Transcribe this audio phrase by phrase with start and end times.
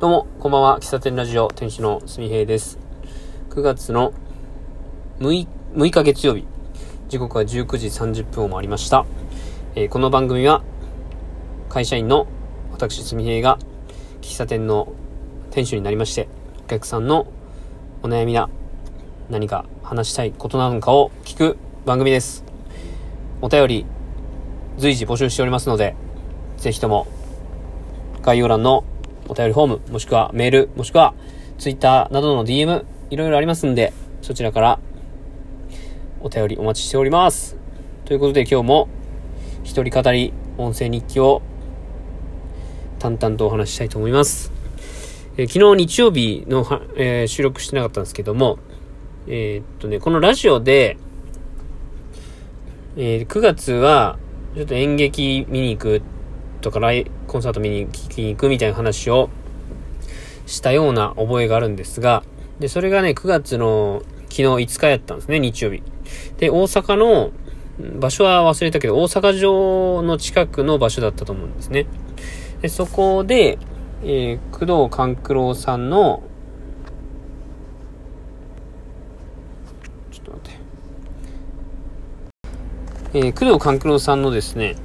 [0.00, 0.80] どうも、こんばんは。
[0.80, 2.80] 喫茶店ラジオ、店主のすみへいです。
[3.50, 4.12] 9月の
[5.20, 6.44] 6, 6日月曜日。
[7.08, 9.06] 時刻は19時30分を回りました。
[9.76, 10.64] えーこの番組は、
[11.68, 12.26] 会社員の
[12.72, 13.56] 私すみへいが、
[14.20, 14.92] 喫茶店の
[15.52, 16.28] 店主になりまして、
[16.64, 17.28] お客さんの
[18.02, 18.50] お悩みや
[19.30, 21.56] 何か話したいことなのかを聞く
[21.86, 22.44] 番組です。
[23.40, 23.86] お便り、
[24.76, 25.94] 随時募集しておりますので、
[26.56, 27.06] ぜひとも、
[28.22, 28.82] 概要欄の
[29.28, 31.14] お便りフォーム、もしくはメール、もしくは
[31.58, 34.80] Twitter などの DM、いろいろありますんで、そちらから
[36.20, 37.56] お便りお待ちしております。
[38.04, 38.88] ということで今日も
[39.62, 41.42] 一人語り音声日記を
[42.98, 44.52] 淡々とお話ししたいと思います。
[45.36, 48.58] えー昨日日曜日のは、えー収録してなかったんですけども、
[49.26, 50.96] えーっとね、このラジオで、
[52.96, 54.18] えー9月は
[54.54, 56.02] ちょっと演劇見に行く
[56.64, 59.28] とかライコンサート見に聞きに行くみたいな話を
[60.46, 62.24] したような覚えがあるんですが、
[62.58, 65.82] で、それがね、9月の昨日5日やったんですね、日曜日。
[66.38, 67.32] で、大阪の、
[67.98, 71.86] 場所は忘れたけど、大阪城の近くの場所だったと思うんですね。
[72.62, 73.58] で、そこで、
[74.02, 76.22] えー工藤官九郎さんの、
[80.12, 80.52] ちょっと待っ
[83.12, 83.18] て。
[83.18, 84.76] えー工藤官九郎さんのですね、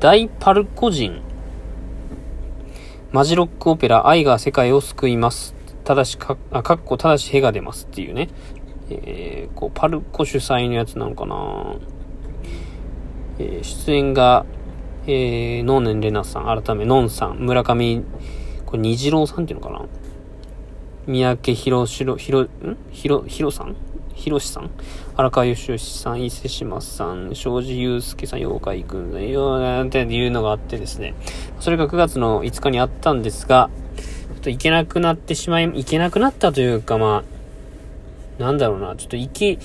[0.00, 1.20] 大パルコ人、
[3.12, 5.54] マジロックオペラ、愛が世界を救います。
[5.84, 8.30] ただし、か、あ、かっこ、ただし、へが出ますっていうね。
[8.88, 11.76] えーこう、パルコ主催のやつなのかな。
[13.38, 14.46] えー出演が、
[15.06, 18.02] えー、能年玲奈さん、改め、のんさん、村上、
[18.64, 19.84] これ、虹郎さんっていうのかな。
[21.06, 22.48] 三宅博しろ、ひろ、ん？
[22.90, 23.76] ひろ、ひろさん？
[24.14, 24.70] ひろしさん。
[25.16, 31.14] 荒川よしよしさん、伊勢志麻さん、庄司祐介さん、妖怪くん、よーっていうのがあってですね。
[31.60, 37.24] それが9月の5日にあったんですが、ちょっと行けなくなってしまい、行けなくなったというか、ま
[38.38, 39.58] あ、なんだろうな、ちょっと行き、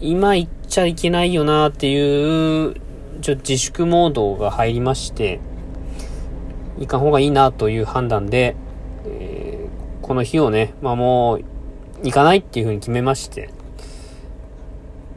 [0.00, 2.74] 今行っちゃいけないよなっていう、
[3.20, 5.40] ちょっと自粛モードが入りまして、
[6.78, 8.56] 行かん方がいいなという判断で、
[9.06, 9.48] えー
[10.08, 11.44] この日をね、まあもう、
[12.02, 13.50] 行かないっていう風に決めまして、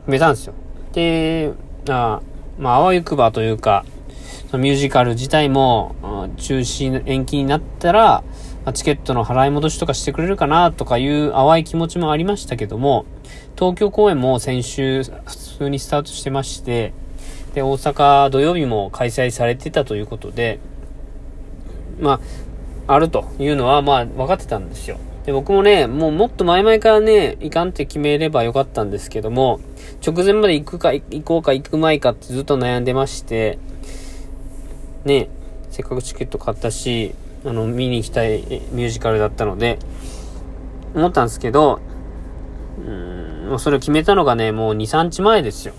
[0.01, 0.53] 決めたんですよ。
[0.93, 1.51] で、
[1.89, 2.21] あ
[2.59, 3.85] まあ、あわゆくばというか、
[4.49, 5.95] そのミュージカル自体も、
[6.37, 8.23] 中止、延期になったら、
[8.65, 13.05] まチケットの払い戻しとかしてくれるかなとかいう淡い気持ちもありましたけども、
[13.55, 15.11] 東京公演も先週普
[15.59, 16.93] 通にスタートしてまして、
[17.53, 20.59] で、大阪土曜日も開催されてたということで、
[21.99, 22.19] ま
[22.87, 24.97] あ、あるというのは、まあ、分かってたんですよ。
[25.25, 29.59] で、僕もね、もうもっと前々からね、行かんって決めればよかったんですけども、
[30.05, 33.59] 直前まで行くか、行こうか、行く前かってずっと悩んでまして、
[35.05, 35.29] ね、
[35.69, 37.13] せっかくチケット買ったし、
[37.45, 39.77] あの、見に行きたいミュージカルだったので、
[40.95, 41.79] 思ったんですけど、
[42.79, 45.73] うーん、もうそれを決めたのがね、もう2、3日前ですよ。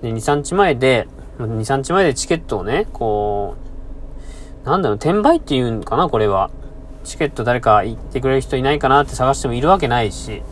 [0.00, 1.06] で、2、3日前で、
[1.38, 3.56] 2、3日前でチケットをね、こ
[4.64, 6.50] う、なんだろう、転売っていうんかな、これは。
[7.04, 10.42] チケット誰か行ってくれる人いないかなって探してもいるわけないし、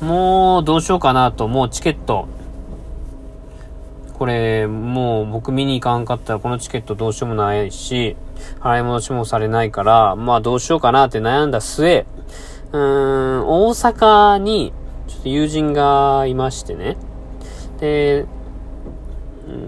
[0.00, 2.28] もうどうしようかなと、もうチケット、
[4.18, 8.16] これ、もう僕見に行かんかったらこのチケットどうしようもないし、
[8.60, 12.06] 払い戻しもされないから、まあどうしようかなって悩んだ末、
[12.72, 14.72] うーん、大阪に、
[15.08, 16.96] ちょっと友人がいましてね。
[17.80, 18.26] で、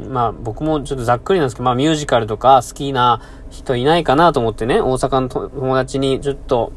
[0.09, 3.21] まあ僕もちょっとざっくりなんですけど、まあミュージカルとか好きな
[3.51, 6.73] 人いないかなと思ってね、大阪の友達にちょっと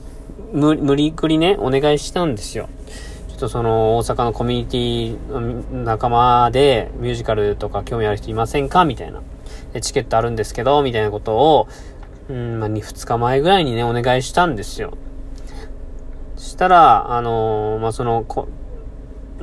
[0.53, 2.69] 無無理くりね、お願いしたんですよ。
[3.30, 5.31] ちょっとその大阪のコミュニティ
[5.72, 8.85] の仲間でミュージカルとか興味ある人いませんか？
[8.85, 9.22] みたいな。
[9.81, 11.68] チケットあるんですけど、みたいなことを、
[12.28, 14.97] うん、まあ、2、2日前ぐらいにね、お願いしたんですよ。
[16.38, 18.25] したら、あのーまあ、その、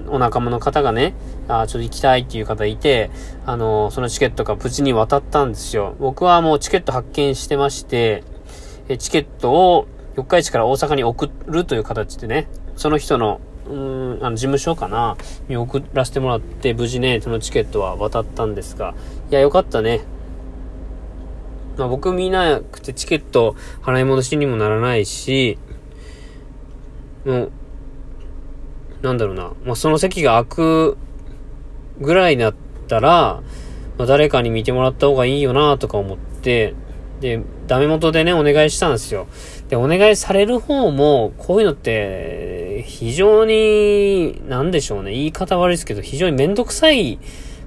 [0.08, 1.14] お仲間の方がね、
[1.48, 3.10] あちょっと行きたいっていう方いて、
[3.44, 5.96] あのそのチケットが無事に渡ったんですよ。
[5.98, 8.24] 僕はもうチケット発見してまして、
[8.88, 15.16] えチケットを四日市から大阪に送るという形でね、その人の、うん、あの、事務所かな
[15.48, 18.94] に送らせてもらって、無事ね、そのチケットは渡ったんですが、
[19.30, 20.00] いや、よかったね。
[21.76, 25.58] まあ僕見なくてチケット払い戻しにもならないし、
[27.26, 27.52] もう、
[29.02, 30.98] なんだろうな、まあその席が空く
[32.00, 32.54] ぐらいだっ
[32.88, 33.42] たら、
[33.98, 36.74] まあ誰かに見てもらった方がいいよなとか思って、
[37.20, 39.26] で、ダメ元でね、お願いしたんですよ。
[39.68, 47.18] で、お願いされる方も、こういうのって、非常に、なんでしょうね、言い方悪いですけど、非常にめんどくさい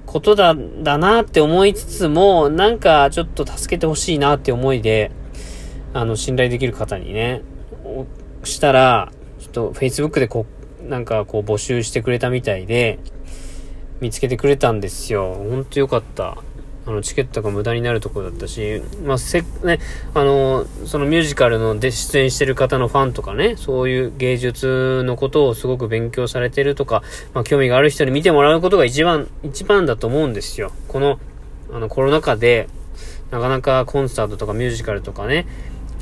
[0.06, 5.10] ことだ、だなって思いつつも、なんかちょっと助けてほしいなって思いで、
[5.92, 7.42] あの、信頼できる方にね、
[8.44, 9.10] したら、
[9.40, 10.46] ちょっと Facebook でこ
[10.84, 13.00] う、なんかこう募集してくれたみたいで、
[14.00, 15.34] 見つけてくれたんですよ。
[15.34, 16.38] ほんとよかった。
[16.86, 19.78] あの、チケットが無駄になるとこだったし、まあ、せ、ね、
[20.14, 27.02] あの、そのミュージカルので出演してる方のファンとかね、そういう芸術のことをすごく勉強されてるとか、
[27.34, 30.72] まあ、興味がある人に見てもらうことが一番、一番だと思うんですよ。
[30.88, 31.20] この、
[31.70, 32.68] あの、コロナ禍で、
[33.30, 35.46] なかなかコンサートとかミュージカルとかね、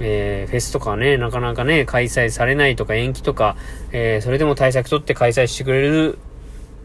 [0.00, 3.56] えー、フェスとかね、なかなかね、開催されないとか延期とか、
[3.92, 6.18] えー、それでも対策取って開催してくれる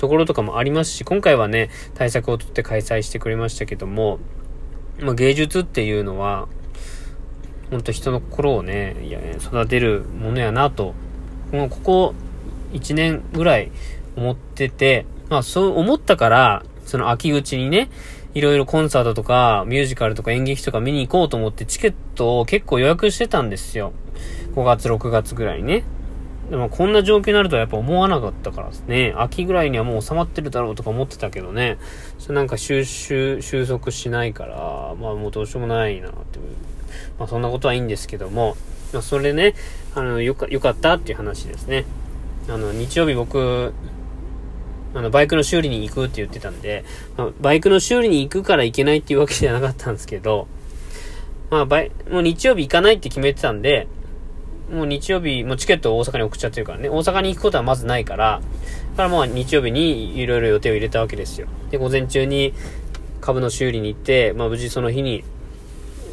[0.04, 4.20] ところとかもありますし、今回はね、対策をとって開催してくれましたけども、
[5.00, 6.50] まあ、芸術っていうのは、
[7.72, 10.94] ほんと人の心をね、いや育てるものやなと、
[11.54, 12.16] もうここ
[12.74, 13.72] 1年ぐらい
[14.18, 17.90] 思ってて、まあそう思ったから、その秋口にね、
[18.34, 23.94] いろいろコンサートとか、ミュージカルとか演劇とか見に行こうと思ってチケットを結構予約してたんですよ。
[24.54, 25.86] 5月、6月ぐらいね。
[26.54, 29.12] でもこんな状況になるとはやっぱ思わなかったからですね。
[29.18, 31.80] 秋ぐらいにはもう収まってるだろうとか思ってたけどね。
[32.20, 36.46] それなんか収集、収束しないから、まあもうどうしようもないなっていう。
[37.18, 38.56] まあそんなことはいいんですけども、
[38.94, 39.56] まあそれね、
[39.96, 41.86] あの、よか、よかったっていう話ですね。
[42.48, 43.74] あの、日曜日僕、
[44.94, 46.86] あの、バイクの修理に行くって言ってたんで、
[47.18, 50.48] まあ、バイクの修理に行くから行けないっていうわけじゃなかったんですけど、
[51.50, 53.88] まあ、バイ、もう日曜日行かないって決めてたんで、
[54.72, 58.42] もう日曜日、もうチケットを大阪に送っちゃってるからね、大阪に行くことはまずないから、
[58.92, 61.48] だからもう日曜日にいろいろ予定を入れたわけですよ。
[61.70, 62.54] で、午前中に
[63.22, 65.24] 株の修理に行って、まあ無事その日に、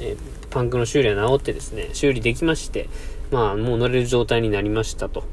[0.01, 0.17] え
[0.51, 2.89] パンクの修理は治ってですね、修理できまして、
[3.31, 5.25] まあもう乗れる状態になりましたと。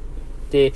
[0.51, 0.73] で、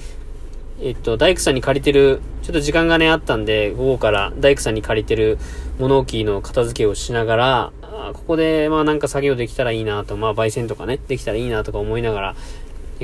[0.81, 5.37] えっと、大工さんに借りてる、ちょっと時間がね、あったんで、午後から大工さんに借りてる
[5.79, 7.71] 物置の片付けをしながら、
[8.13, 12.35] ここで、まあなんか作業できたらいいなと、まあ焙煎とかね、できたらいいなとか思いながら、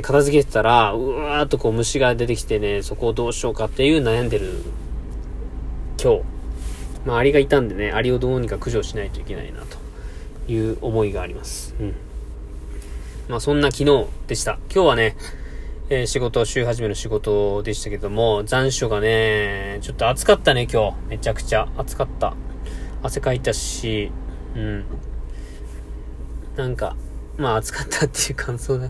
[0.02, 4.64] 片付けてたら、うわーっとこう虫が出てきてね、そこをどうしようかっていう悩んでる
[6.02, 6.22] 今日。
[7.06, 11.76] まあアリがいたんでね、アリをどうにか駆除しないといけないなという思いがあります。
[11.80, 11.96] うん。
[13.28, 14.60] まあそんな昨日でした。
[14.74, 15.16] 今日はね、
[15.90, 20.98] えー、仕事、週始めの仕事でしたけども、残暑がね、ちょっと暑かったね、今日。
[21.08, 22.36] めちゃくちゃ暑かった。
[23.04, 24.12] 汗かいたし、
[24.54, 24.86] うん。
[26.58, 26.98] なんか、
[27.38, 28.90] まあ暑かったっていう感想だ。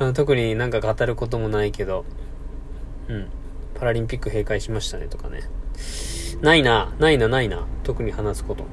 [0.00, 2.04] あの特になんか語ることもないけど、
[3.06, 3.28] うん。
[3.76, 5.42] パラリンピック閉会しましたねとかね。
[6.40, 7.68] ないな、ないな、ないな。
[7.84, 8.64] 特に話すこと。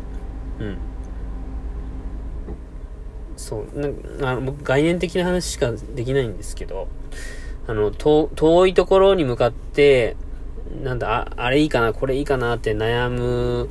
[0.59, 0.77] うん。
[3.37, 3.79] そう、
[4.19, 6.87] なあの概念的な話しかできないんですけど、
[7.69, 10.17] あの、遠いところに向かって、
[10.83, 13.69] なんだ、あれいいかな、これいいかなって悩む、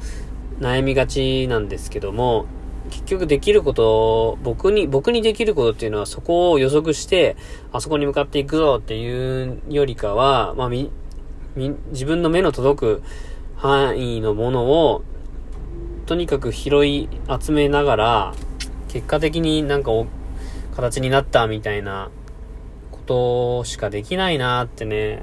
[0.61, 2.47] 悩みがちなんですけども、
[2.91, 7.37] 結局できること、僕に、僕にできることっていうのはそこを予測して、
[7.73, 10.93] あそこに向かっていくぞっていうよりかは、まあ、み、
[11.57, 13.03] み、自分の目の届く
[13.57, 15.03] 範囲のものを、
[16.07, 17.09] とにかく拾い
[17.41, 18.35] 集めながら、
[18.87, 20.07] 結果的になんかお、
[20.77, 22.11] 形になったみたいな
[23.09, 25.23] ことしかできないなってね、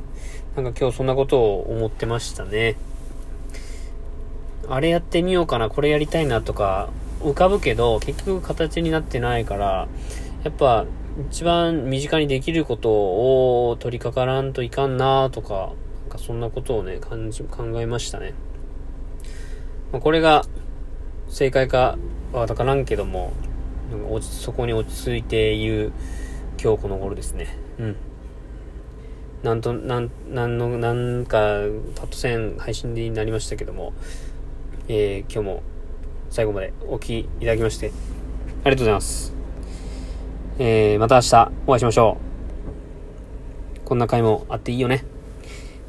[0.55, 2.75] なんか今日そんなことを思ってましたね。
[4.67, 6.89] あれやってみようかな、これやりたいなとか、
[7.21, 9.87] 浮かぶけど、結局形になってないから、
[10.43, 10.85] やっぱ、
[11.29, 15.71] 一番身近にできることを取り掛からんといかんなとか、
[16.01, 18.33] なんかそんなことをね、感じ、考えましたね。
[19.91, 20.43] まあ、これが
[21.29, 21.97] 正解か
[22.33, 23.31] はわからんけども、
[23.91, 25.93] なんか落ちそこに落ち着いている
[26.61, 27.57] 今日この頃ですね。
[27.79, 27.95] うん。
[29.43, 31.37] なんと、なん、なんの、なんか、
[31.95, 33.93] パッド戦配信になりましたけども、
[34.87, 35.63] えー、今日も
[36.29, 37.91] 最後までお聴きいただきまして、
[38.63, 39.33] ありがとうございます。
[40.57, 42.17] えー、また明日お会いしましょ
[43.83, 43.85] う。
[43.85, 45.05] こんな回もあっていいよね。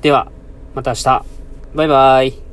[0.03, 0.31] では、
[0.75, 1.25] また明日。
[1.75, 2.46] バイバイ。